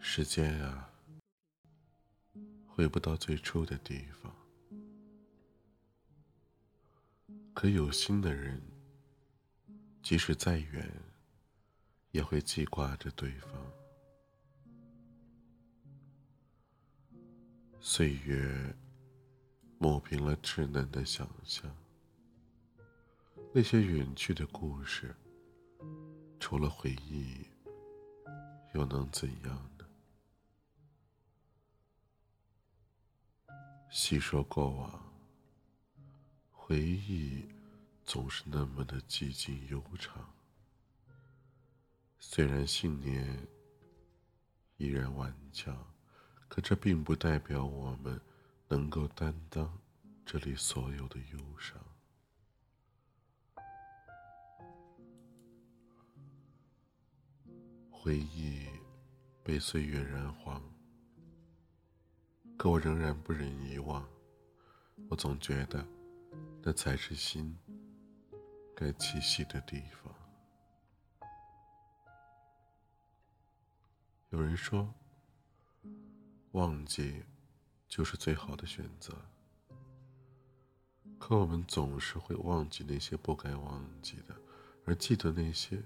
[0.00, 0.90] 时间啊，
[2.66, 4.34] 回不到最初的地方。
[7.52, 8.62] 可有心的人，
[10.02, 10.90] 即使再远，
[12.12, 13.50] 也会记挂着对方。
[17.80, 18.74] 岁月
[19.78, 21.70] 磨平了稚嫩的想象，
[23.52, 25.14] 那些远去的故事，
[26.38, 27.44] 除了回忆，
[28.74, 29.70] 又能怎样？
[34.08, 35.12] 细说过往，
[36.50, 37.46] 回忆
[38.06, 40.26] 总是那么的寂静悠长。
[42.18, 43.46] 虽然信念
[44.78, 45.76] 依然顽强，
[46.48, 48.18] 可这并不代表我们
[48.66, 49.78] 能够担当
[50.24, 51.78] 这里所有的忧伤。
[57.90, 58.66] 回忆
[59.44, 60.77] 被岁月染黄。
[62.58, 64.04] 可我仍然不忍遗忘，
[65.08, 65.86] 我总觉得，
[66.60, 67.56] 那才是心
[68.74, 70.12] 该栖息的地方。
[74.30, 74.92] 有人说，
[76.50, 77.22] 忘记
[77.86, 79.16] 就是最好的选择。
[81.16, 84.36] 可我们总是会忘记那些不该忘记的，
[84.84, 85.80] 而记得那些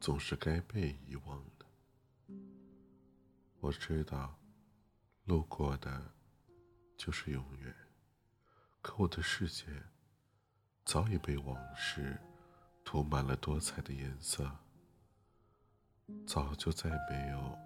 [0.00, 1.66] 总是该被遗忘的。
[3.60, 4.34] 我知道。
[5.24, 6.12] 路过的，
[6.96, 7.74] 就是永远。
[8.80, 9.66] 可我的世界，
[10.84, 12.18] 早已被往事
[12.84, 14.50] 涂满了多彩的颜色，
[16.26, 17.58] 早就再没有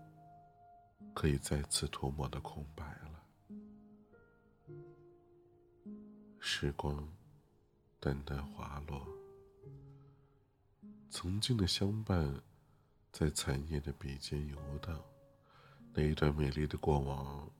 [1.14, 3.24] 可以再次涂抹的空白了。
[6.38, 7.08] 时光
[7.98, 9.06] 淡淡滑落，
[11.08, 12.42] 曾经的相伴，
[13.10, 15.02] 在残夜的笔尖游荡。
[15.98, 17.50] 那一段美丽的过往，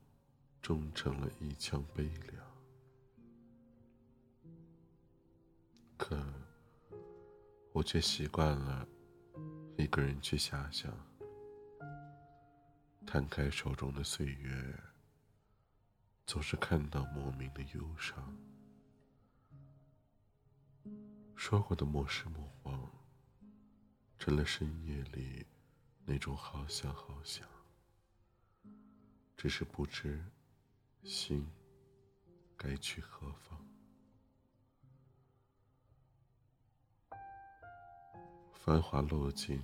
[0.61, 2.47] 终成了一腔悲凉。
[5.97, 6.23] 可
[7.73, 8.87] 我却习惯了
[9.79, 10.93] 一个人去遐想，
[13.07, 14.81] 摊开手中的岁月，
[16.27, 18.37] 总是看到莫名的忧伤。
[21.35, 22.91] 说过的莫失莫忘，
[24.19, 25.47] 成了深夜里
[26.05, 27.56] 那种好想好想。
[29.47, 30.21] 只是不知
[31.05, 31.47] 心
[32.57, 33.65] 该去何方。
[38.53, 39.63] 繁华落尽，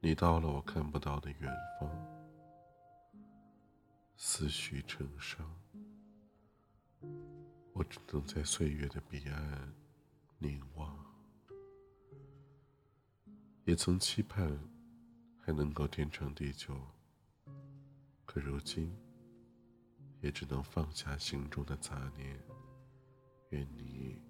[0.00, 1.90] 你到了我看不到的远方，
[4.16, 5.46] 思绪成伤，
[7.74, 9.74] 我只能在岁月的彼岸
[10.38, 10.96] 凝望。
[13.66, 14.58] 也曾期盼
[15.42, 16.74] 还能够天长地久。
[18.30, 18.94] 可如今，
[20.20, 22.38] 也只能放下心中的杂念，
[23.48, 24.20] 愿你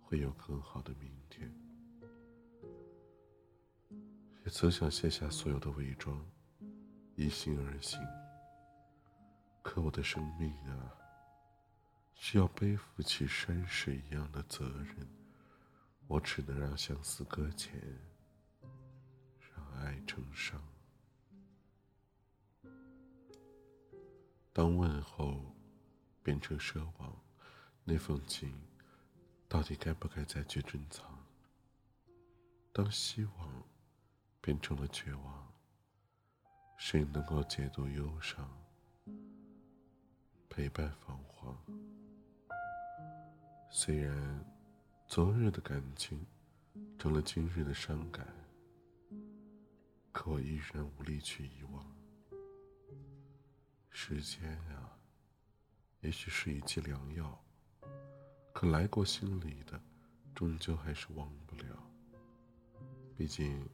[0.00, 1.48] 会有更好的明天。
[4.44, 6.20] 也曾想卸下所有的伪装，
[7.14, 8.00] 一心而行。
[9.62, 10.92] 可我的生命啊，
[12.14, 15.08] 需要背负起山水一样的责任，
[16.08, 17.80] 我只能让相思搁浅，
[19.54, 20.60] 让爱成伤。
[24.58, 25.40] 当问候
[26.20, 27.16] 变成奢望，
[27.84, 28.52] 那封情
[29.46, 31.06] 到底该不该再去珍藏？
[32.72, 33.62] 当希望
[34.40, 35.54] 变成了绝望，
[36.76, 38.50] 谁能够解读忧伤？
[40.50, 41.56] 陪伴彷徨。
[43.70, 44.44] 虽然
[45.06, 46.26] 昨日的感情
[46.98, 48.26] 成了今日的伤感，
[50.10, 51.97] 可我依然无力去遗忘。
[53.90, 54.96] 时间啊
[56.00, 57.44] 也许是一剂良药
[58.52, 59.80] 可来过心里的
[60.34, 61.88] 终究还是忘不了。
[63.16, 63.68] 毕竟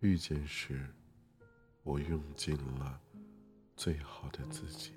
[0.00, 0.86] 遇见时
[1.82, 3.00] 我用尽了
[3.74, 4.92] 最好的自己。